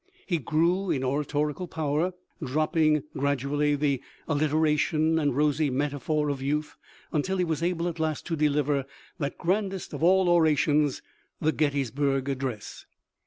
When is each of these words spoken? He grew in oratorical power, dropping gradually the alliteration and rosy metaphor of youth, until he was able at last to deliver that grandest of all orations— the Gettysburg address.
He 0.25 0.39
grew 0.39 0.89
in 0.89 1.03
oratorical 1.03 1.67
power, 1.67 2.13
dropping 2.43 3.03
gradually 3.15 3.75
the 3.75 4.01
alliteration 4.27 5.19
and 5.19 5.37
rosy 5.37 5.69
metaphor 5.69 6.29
of 6.29 6.41
youth, 6.41 6.75
until 7.11 7.37
he 7.37 7.43
was 7.43 7.61
able 7.61 7.87
at 7.87 7.99
last 7.99 8.25
to 8.25 8.35
deliver 8.35 8.85
that 9.19 9.37
grandest 9.37 9.93
of 9.93 10.01
all 10.01 10.27
orations— 10.27 11.03
the 11.39 11.51
Gettysburg 11.51 12.29
address. 12.29 12.87